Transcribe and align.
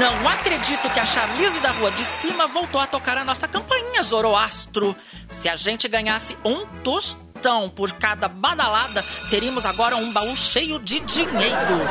Não 0.00 0.26
acredito 0.26 0.88
que 0.94 0.98
a 0.98 1.04
Charlize 1.04 1.60
da 1.60 1.72
rua 1.72 1.90
de 1.90 2.02
cima 2.06 2.46
voltou 2.46 2.80
a 2.80 2.86
tocar 2.86 3.18
a 3.18 3.24
nossa 3.24 3.46
campainha, 3.46 4.02
Zoroastro. 4.02 4.96
Se 5.28 5.46
a 5.46 5.54
gente 5.56 5.86
ganhasse 5.88 6.38
um 6.42 6.64
tostão 6.82 7.68
por 7.68 7.92
cada 7.92 8.26
badalada, 8.26 9.04
teríamos 9.28 9.66
agora 9.66 9.96
um 9.96 10.10
baú 10.10 10.34
cheio 10.34 10.78
de 10.78 11.00
dinheiro. 11.00 11.84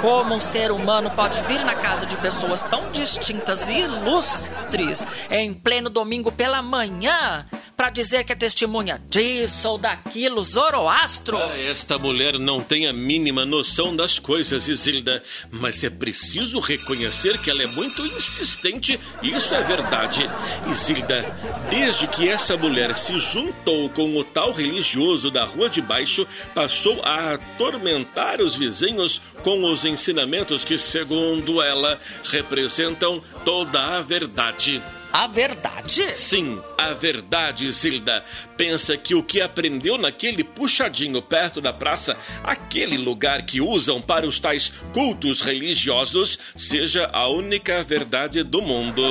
Como 0.00 0.34
um 0.34 0.40
ser 0.40 0.72
humano 0.72 1.12
pode 1.12 1.40
vir 1.42 1.64
na 1.64 1.76
casa 1.76 2.04
de 2.04 2.16
pessoas 2.16 2.60
tão 2.60 2.90
distintas 2.90 3.68
e 3.68 3.82
ilustres 3.82 5.06
em 5.30 5.54
pleno 5.54 5.88
domingo 5.88 6.32
pela 6.32 6.60
manhã 6.60 7.46
para 7.76 7.90
dizer 7.90 8.24
que 8.24 8.32
é 8.32 8.36
testemunha 8.36 9.02
disso 9.08 9.68
ou 9.68 9.78
daquilo, 9.78 10.44
Zoroastro? 10.44 11.36
Ah, 11.36 11.58
esta 11.58 11.98
mulher 11.98 12.38
não 12.38 12.60
tem 12.60 12.86
a 12.86 12.92
mínima 12.92 13.44
noção 13.44 13.94
das 13.94 14.18
coisas, 14.18 14.68
Isilda, 14.68 15.22
mas 15.50 15.82
é 15.82 15.90
preciso 15.90 16.60
reconhecer 16.60 17.38
que 17.38 17.50
ela 17.50 17.62
é 17.62 17.66
muito 17.66 18.02
insistente, 18.06 18.98
isso 19.22 19.54
é 19.54 19.62
verdade. 19.62 20.28
Isilda, 20.70 21.24
desde 21.70 22.06
que 22.08 22.28
essa 22.28 22.56
mulher 22.56 22.96
se 22.96 23.18
juntou 23.18 23.88
com 23.90 24.16
o 24.16 24.24
tal 24.24 24.52
religioso 24.52 25.30
da 25.30 25.44
Rua 25.44 25.68
de 25.68 25.80
Baixo, 25.80 26.26
passou 26.54 27.00
a 27.02 27.34
atormentar 27.34 28.40
os 28.40 28.54
vizinhos 28.54 29.20
com 29.42 29.62
os 29.64 29.84
ensinamentos 29.84 30.64
que, 30.64 30.78
segundo 30.78 31.60
ela, 31.60 32.00
representam 32.24 33.22
toda 33.44 33.98
a 33.98 34.00
verdade. 34.00 34.82
A 35.14 35.28
verdade? 35.28 36.12
Sim, 36.12 36.60
a 36.76 36.92
verdade, 36.92 37.70
Zilda. 37.70 38.24
Pensa 38.56 38.96
que 38.96 39.14
o 39.14 39.22
que 39.22 39.40
aprendeu 39.40 39.96
naquele 39.96 40.42
puxadinho 40.42 41.22
perto 41.22 41.60
da 41.60 41.72
praça, 41.72 42.16
aquele 42.42 42.98
lugar 42.98 43.46
que 43.46 43.60
usam 43.60 44.02
para 44.02 44.26
os 44.26 44.40
tais 44.40 44.72
cultos 44.92 45.40
religiosos, 45.40 46.36
seja 46.56 47.08
a 47.12 47.28
única 47.28 47.84
verdade 47.84 48.42
do 48.42 48.60
mundo. 48.60 49.02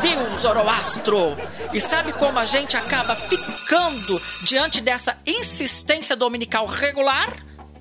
Viu, 0.00 0.38
Zoroastro? 0.38 1.36
E 1.74 1.78
sabe 1.78 2.14
como 2.14 2.38
a 2.38 2.46
gente 2.46 2.78
acaba 2.78 3.14
ficando 3.14 4.18
diante 4.46 4.80
dessa 4.80 5.18
insistência 5.26 6.16
dominical 6.16 6.64
regular? 6.64 7.36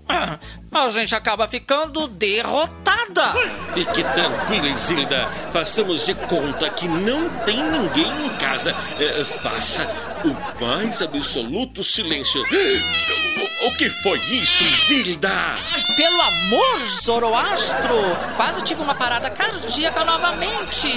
A 0.71 0.89
gente 0.89 1.15
acaba 1.15 1.47
ficando 1.47 2.07
derrotada. 2.07 3.33
Fique 3.73 4.03
tranquila, 4.03 4.67
Isilda. 4.67 5.27
Façamos 5.52 6.05
de 6.05 6.13
conta 6.13 6.69
que 6.69 6.88
não 6.88 7.29
tem 7.45 7.57
ninguém 7.57 8.25
em 8.25 8.30
casa. 8.37 8.71
É, 8.99 9.23
faça 9.23 10.08
o 10.23 10.63
mais 10.63 11.01
absoluto 11.01 11.83
silêncio. 11.83 12.41
O, 12.41 13.67
o 13.67 13.77
que 13.77 13.89
foi 13.89 14.19
isso, 14.19 14.63
Isilda? 14.63 15.29
Ai, 15.29 15.95
pelo 15.95 16.21
amor, 16.21 16.79
Zoroastro! 17.03 17.95
Quase 18.35 18.63
tive 18.63 18.81
uma 18.81 18.95
parada 18.95 19.29
cardíaca 19.29 20.03
novamente. 20.03 20.87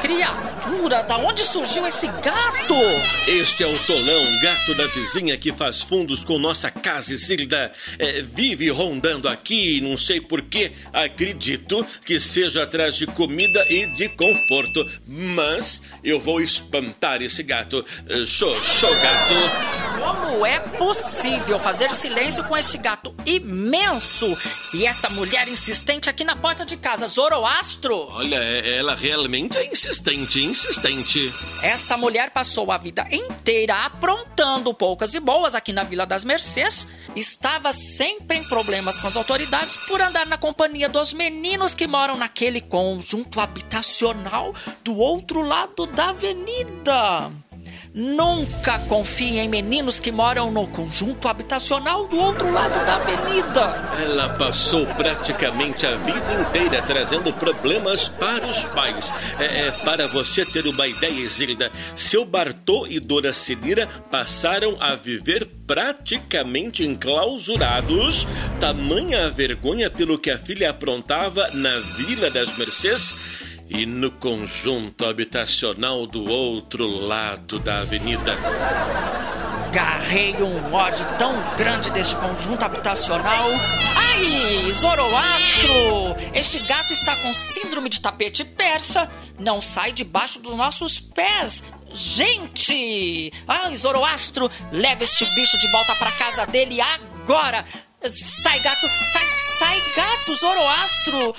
Criatura, 0.00 1.02
da 1.02 1.16
onde 1.16 1.44
surgiu 1.44 1.86
esse 1.86 2.08
gato? 2.08 2.74
Este 3.28 3.62
é 3.62 3.66
o 3.66 3.78
Tolão, 3.80 4.40
gato 4.42 4.74
da 4.74 4.86
vizinha 4.88 5.38
que 5.38 5.52
faz 5.52 5.82
fundos 5.82 6.24
com 6.24 6.38
nossa 6.38 6.70
casa, 6.70 7.14
Isilda. 7.14 7.72
É, 7.98 8.22
vive 8.22 8.68
rondando 8.70 9.28
aqui, 9.28 9.80
não 9.80 9.96
sei 9.96 10.20
porquê. 10.20 10.72
Acredito 10.92 11.86
que 12.04 12.18
seja 12.18 12.64
atrás 12.64 12.96
de 12.96 13.06
comida 13.06 13.64
e 13.70 13.86
de 13.86 14.08
conforto. 14.08 14.88
Mas 15.06 15.82
eu 16.02 16.18
vou 16.18 16.40
espantar 16.40 17.22
esse 17.22 17.42
gato. 17.42 17.84
Show, 18.32 18.56
gato. 19.02 19.34
Como 20.00 20.46
é 20.46 20.58
possível 20.58 21.60
fazer 21.60 21.92
silêncio 21.92 22.42
com 22.44 22.56
este 22.56 22.78
gato 22.78 23.14
imenso 23.26 24.26
e 24.72 24.86
esta 24.86 25.10
mulher 25.10 25.46
insistente 25.48 26.08
aqui 26.08 26.24
na 26.24 26.34
porta 26.34 26.64
de 26.64 26.78
casa, 26.78 27.06
Zoroastro? 27.08 28.08
Olha, 28.10 28.36
ela 28.36 28.94
realmente 28.94 29.58
é 29.58 29.70
insistente, 29.70 30.42
insistente. 30.42 31.30
Esta 31.62 31.98
mulher 31.98 32.30
passou 32.30 32.72
a 32.72 32.78
vida 32.78 33.06
inteira 33.12 33.84
aprontando 33.84 34.72
poucas 34.72 35.14
e 35.14 35.20
boas 35.20 35.54
aqui 35.54 35.70
na 35.70 35.82
Vila 35.82 36.06
das 36.06 36.24
Mercês. 36.24 36.88
Estava 37.14 37.70
sempre 37.74 38.38
em 38.38 38.44
problemas 38.44 38.98
com 38.98 39.08
as 39.08 39.16
autoridades 39.18 39.76
por 39.86 40.00
andar 40.00 40.26
na 40.26 40.38
companhia 40.38 40.88
dos 40.88 41.12
meninos 41.12 41.74
que 41.74 41.86
moram 41.86 42.16
naquele 42.16 42.62
conjunto 42.62 43.38
habitacional 43.38 44.54
do 44.82 44.96
outro 44.96 45.42
lado 45.42 45.84
da 45.84 46.08
avenida. 46.08 47.30
Nunca 47.94 48.78
confie 48.88 49.38
em 49.38 49.50
meninos 49.50 50.00
que 50.00 50.10
moram 50.10 50.50
no 50.50 50.66
conjunto 50.66 51.28
habitacional 51.28 52.08
do 52.08 52.16
outro 52.16 52.50
lado 52.50 52.72
da 52.86 52.96
avenida. 52.96 53.92
Ela 54.02 54.30
passou 54.30 54.86
praticamente 54.86 55.86
a 55.86 55.96
vida 55.96 56.40
inteira 56.40 56.80
trazendo 56.80 57.30
problemas 57.34 58.08
para 58.08 58.46
os 58.46 58.64
pais. 58.66 59.12
É, 59.38 59.66
é 59.66 59.70
para 59.84 60.06
você 60.08 60.42
ter 60.46 60.66
uma 60.66 60.86
ideia, 60.86 61.28
Zilda, 61.28 61.70
seu 61.94 62.24
Bartô 62.24 62.86
e 62.86 62.98
Dora 62.98 63.34
Celira 63.34 63.86
passaram 64.10 64.78
a 64.80 64.94
viver 64.94 65.46
praticamente 65.66 66.82
enclausurados, 66.82 68.26
tamanha 68.58 69.26
a 69.26 69.28
vergonha 69.28 69.90
pelo 69.90 70.18
que 70.18 70.30
a 70.30 70.38
filha 70.38 70.70
aprontava 70.70 71.46
na 71.52 71.78
Vila 71.96 72.30
das 72.30 72.56
Mercês 72.56 73.31
e 73.74 73.86
no 73.86 74.10
conjunto 74.10 75.06
habitacional 75.06 76.06
do 76.06 76.30
outro 76.30 76.86
lado 76.86 77.58
da 77.58 77.80
avenida. 77.80 78.36
Garrei 79.72 80.34
um 80.42 80.74
ódio 80.74 81.06
tão 81.18 81.32
grande 81.56 81.90
desse 81.90 82.14
conjunto 82.16 82.62
habitacional. 82.62 83.48
Ai, 83.96 84.70
Zoroastro! 84.72 86.16
Este 86.34 86.58
gato 86.60 86.92
está 86.92 87.16
com 87.16 87.32
síndrome 87.32 87.88
de 87.88 88.00
tapete 88.00 88.44
persa. 88.44 89.10
Não 89.38 89.62
sai 89.62 89.92
debaixo 89.92 90.38
dos 90.40 90.54
nossos 90.54 91.00
pés. 91.00 91.62
Gente! 91.94 93.32
Ai, 93.48 93.74
Zoroastro, 93.74 94.50
leva 94.70 95.04
este 95.04 95.24
bicho 95.34 95.56
de 95.58 95.70
volta 95.72 95.94
para 95.94 96.12
casa 96.12 96.46
dele 96.46 96.78
agora! 96.80 97.64
Sai, 98.42 98.60
gato! 98.60 98.86
Sai, 99.12 99.26
sai, 99.58 99.82
gato, 99.96 100.34
Zoroastro! 100.34 101.34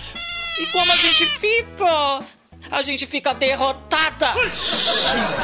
E 0.60 0.66
como 0.68 0.92
a 0.92 0.96
gente 0.96 1.26
fica? 1.40 2.26
A 2.72 2.82
gente 2.82 3.06
fica 3.06 3.34
derrotada. 3.34 4.34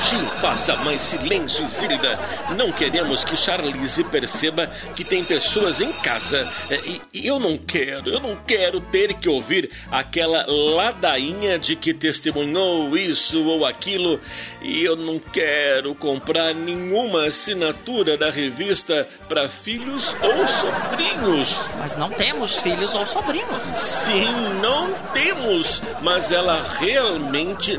Gil, 0.09 0.25
faça 0.41 0.75
mais 0.77 1.01
silêncio, 1.01 1.67
Zilda. 1.67 2.19
Não 2.55 2.71
queremos 2.71 3.23
que 3.23 3.35
Charlize 3.35 4.03
perceba 4.05 4.67
que 4.95 5.03
tem 5.03 5.23
pessoas 5.23 5.81
em 5.81 5.91
casa. 5.91 6.49
É, 6.69 6.75
e, 6.75 7.01
e 7.13 7.27
eu 7.27 7.39
não 7.39 7.57
quero, 7.57 8.09
eu 8.09 8.19
não 8.19 8.35
quero 8.47 8.79
ter 8.81 9.13
que 9.15 9.29
ouvir 9.29 9.69
aquela 9.91 10.45
ladainha 10.47 11.59
de 11.59 11.75
que 11.75 11.93
testemunhou 11.93 12.97
isso 12.97 13.45
ou 13.45 13.65
aquilo. 13.65 14.19
E 14.61 14.83
eu 14.83 14.95
não 14.95 15.19
quero 15.19 15.93
comprar 15.95 16.53
nenhuma 16.53 17.25
assinatura 17.25 18.17
da 18.17 18.31
revista 18.31 19.07
para 19.27 19.47
filhos 19.47 20.15
ou 20.21 20.47
sobrinhos. 20.47 21.55
Mas 21.77 21.95
não 21.95 22.09
temos 22.09 22.55
filhos 22.55 22.95
ou 22.95 23.05
sobrinhos. 23.05 23.63
Sim, 23.75 24.27
não 24.61 24.91
temos. 25.13 25.81
Mas 26.01 26.31
ela 26.31 26.65
realmente 26.79 27.08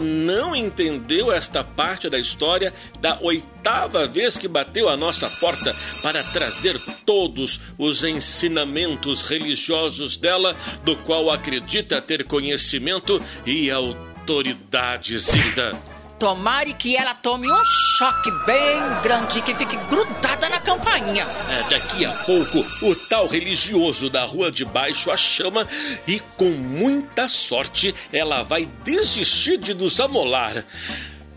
não 0.00 0.56
entendeu 0.56 1.30
esta 1.30 1.62
parte 1.62 2.08
da 2.08 2.18
história 2.18 2.72
da 3.00 3.18
oitava 3.20 4.08
vez 4.08 4.36
que 4.38 4.48
bateu 4.48 4.88
a 4.88 4.96
nossa 4.96 5.28
porta 5.38 5.74
para 6.02 6.22
trazer 6.22 6.78
todos 7.04 7.60
os 7.78 8.02
ensinamentos 8.02 9.22
religiosos 9.22 10.16
dela, 10.16 10.56
do 10.84 10.96
qual 10.96 11.30
acredita 11.30 12.00
ter 12.00 12.24
conhecimento 12.24 13.22
e 13.46 13.70
autoridade, 13.70 15.18
Zilda. 15.18 15.89
Tomare 16.20 16.74
que 16.74 16.94
ela 16.94 17.14
tome 17.14 17.50
um 17.50 17.64
choque 17.96 18.30
bem 18.44 18.78
grande 19.02 19.40
que 19.40 19.54
fique 19.54 19.74
grudada 19.88 20.50
na 20.50 20.60
campainha. 20.60 21.24
É, 21.24 21.70
daqui 21.70 22.04
a 22.04 22.12
pouco, 22.12 22.58
o 22.82 22.94
tal 23.08 23.26
religioso 23.26 24.10
da 24.10 24.26
rua 24.26 24.52
de 24.52 24.62
baixo 24.62 25.10
a 25.10 25.16
chama 25.16 25.66
e, 26.06 26.20
com 26.36 26.50
muita 26.50 27.26
sorte, 27.26 27.94
ela 28.12 28.42
vai 28.42 28.68
desistir 28.84 29.56
de 29.56 29.72
nos 29.72 29.98
amolar. 29.98 30.66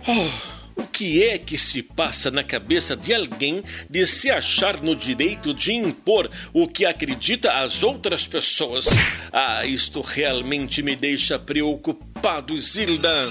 Oh. 0.05 0.53
O 0.75 0.85
que 0.85 1.23
é 1.23 1.37
que 1.37 1.57
se 1.57 1.81
passa 1.81 2.29
na 2.29 2.43
cabeça 2.43 2.93
de 2.93 3.13
alguém 3.13 3.63
de 3.89 4.05
se 4.05 4.29
achar 4.29 4.81
no 4.81 4.97
direito 4.97 5.53
de 5.53 5.71
impor 5.71 6.29
o 6.51 6.67
que 6.67 6.85
acredita 6.85 7.53
às 7.53 7.83
outras 7.83 8.27
pessoas? 8.27 8.87
Ah, 9.31 9.65
isto 9.65 10.01
realmente 10.01 10.81
me 10.81 10.95
deixa 10.95 11.39
preocupado, 11.39 12.59
Zilda. 12.59 13.29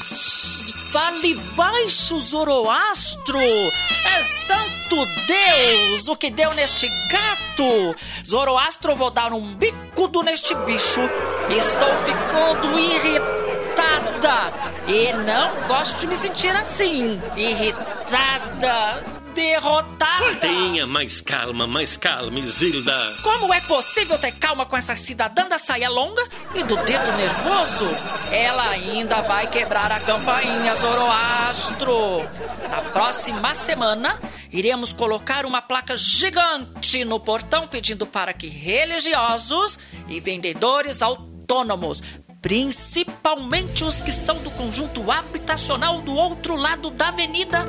Fale 0.92 1.34
baixo, 1.56 2.20
Zoroastro! 2.20 3.40
É 3.40 4.24
santo 4.46 5.06
Deus 5.26 6.06
o 6.06 6.14
que 6.14 6.30
deu 6.30 6.52
neste 6.52 6.86
gato! 7.08 7.96
Zoroastro, 8.28 8.94
vou 8.94 9.10
dar 9.10 9.32
um 9.32 9.54
bicudo 9.54 10.22
neste 10.22 10.54
bicho. 10.54 11.00
Estou 11.48 11.88
ficando 12.04 12.78
irritada 12.78 14.52
e 14.86 15.14
não 15.14 15.66
gosto 15.66 15.98
de 15.98 16.06
me 16.06 16.14
sentir 16.14 16.54
assim. 16.54 17.18
Irritada. 17.36 19.21
Derrotada. 19.32 20.36
Tenha 20.36 20.86
mais 20.86 21.20
calma, 21.20 21.66
mais 21.66 21.96
calma, 21.96 22.38
Isilda. 22.38 22.96
Como 23.22 23.52
é 23.52 23.60
possível 23.62 24.18
ter 24.18 24.32
calma 24.32 24.64
com 24.66 24.76
essa 24.76 24.96
cidadã 24.96 25.48
da 25.48 25.58
saia 25.58 25.88
longa 25.88 26.22
e 26.54 26.62
do 26.62 26.76
dedo 26.76 27.12
nervoso? 27.16 27.88
Ela 28.32 28.70
ainda 28.70 29.20
vai 29.22 29.46
quebrar 29.48 29.90
a 29.90 30.00
campainha, 30.00 30.74
Zoroastro. 30.76 32.22
Na 32.70 32.82
próxima 32.92 33.54
semana, 33.54 34.20
iremos 34.50 34.92
colocar 34.92 35.44
uma 35.44 35.60
placa 35.60 35.96
gigante 35.96 37.04
no 37.04 37.18
portão 37.20 37.66
pedindo 37.66 38.06
para 38.06 38.32
que 38.32 38.48
religiosos 38.48 39.78
e 40.08 40.20
vendedores 40.20 41.02
autônomos 41.02 42.02
principalmente 42.42 43.84
os 43.84 44.02
que 44.02 44.10
são 44.10 44.36
do 44.42 44.50
conjunto 44.50 45.10
habitacional 45.10 46.02
do 46.02 46.12
outro 46.12 46.56
lado 46.56 46.90
da 46.90 47.08
avenida, 47.08 47.64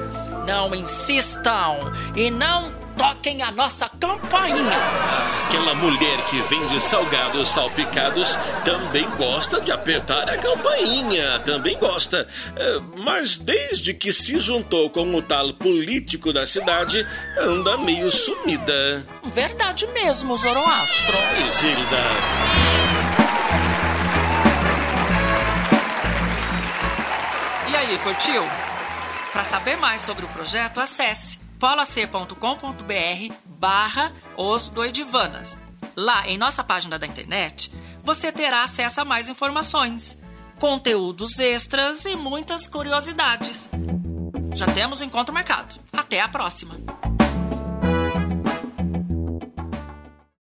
não 0.45 0.73
insistam 0.75 1.79
e 2.15 2.29
não 2.29 2.71
toquem 2.97 3.41
a 3.41 3.51
nossa 3.51 3.89
campainha. 3.89 4.77
Aquela 5.47 5.75
mulher 5.75 6.25
que 6.29 6.41
vende 6.43 6.81
salgados 6.81 7.49
salpicados 7.49 8.37
também 8.63 9.07
gosta 9.17 9.61
de 9.61 9.71
apertar 9.71 10.29
a 10.29 10.37
campainha, 10.37 11.39
também 11.39 11.77
gosta. 11.77 12.27
É, 12.55 12.79
mas 13.03 13.37
desde 13.37 13.93
que 13.93 14.11
se 14.11 14.39
juntou 14.39 14.89
com 14.89 15.13
o 15.15 15.21
tal 15.21 15.53
político 15.53 16.31
da 16.31 16.45
cidade, 16.45 17.05
anda 17.39 17.77
meio 17.77 18.11
sumida. 18.11 19.05
Verdade 19.33 19.85
mesmo, 19.87 20.35
Zoroastro. 20.37 21.17
Isilda. 21.47 22.03
E 27.69 27.75
aí, 27.75 27.97
curtiu? 27.99 28.43
Para 29.33 29.43
saber 29.43 29.75
mais 29.77 30.03
sobre 30.03 30.23
o 30.23 30.27
projeto, 30.29 30.79
acesse 30.79 31.39
polac.com.br 31.59 33.35
barra 33.45 34.13
os 34.37 34.69
doidivanas. 34.69 35.57
Lá 35.95 36.27
em 36.27 36.37
nossa 36.37 36.63
página 36.63 36.99
da 36.99 37.07
internet, 37.07 37.73
você 38.03 38.31
terá 38.31 38.63
acesso 38.63 39.01
a 39.01 39.05
mais 39.05 39.27
informações, 39.27 40.17
conteúdos 40.59 41.39
extras 41.39 42.05
e 42.05 42.15
muitas 42.15 42.67
curiosidades. 42.67 43.67
Já 44.53 44.67
temos 44.67 45.01
encontro 45.01 45.33
marcado. 45.33 45.73
Até 45.91 46.21
a 46.21 46.27
próxima! 46.27 47.12